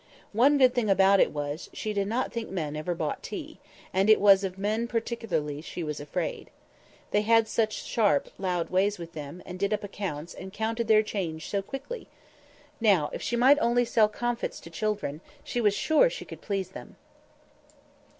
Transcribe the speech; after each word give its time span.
One 0.33 0.57
good 0.57 0.73
thing 0.73 0.89
about 0.89 1.19
it 1.19 1.29
was, 1.31 1.69
she 1.73 1.93
did 1.93 2.07
not 2.07 2.33
think 2.33 2.49
men 2.49 2.75
ever 2.75 2.95
bought 2.95 3.21
tea; 3.21 3.59
and 3.93 4.09
it 4.09 4.19
was 4.19 4.43
of 4.43 4.57
men 4.57 4.87
particularly 4.87 5.61
she 5.61 5.83
was 5.83 5.99
afraid. 5.99 6.49
They 7.11 7.21
had 7.21 7.47
such 7.47 7.83
sharp 7.83 8.29
loud 8.39 8.71
ways 8.71 8.97
with 8.97 9.13
them; 9.13 9.43
and 9.45 9.59
did 9.59 9.75
up 9.75 9.83
accounts, 9.83 10.33
and 10.33 10.51
counted 10.51 10.87
their 10.87 11.03
change 11.03 11.47
so 11.47 11.61
quickly! 11.61 12.07
Now, 12.79 13.11
if 13.13 13.21
she 13.21 13.35
might 13.35 13.59
only 13.59 13.85
sell 13.85 14.09
comfits 14.09 14.59
to 14.61 14.71
children, 14.71 15.21
she 15.43 15.61
was 15.61 15.75
sure 15.75 16.09
she 16.09 16.25
could 16.25 16.41
please 16.41 16.69
them! 16.69 16.95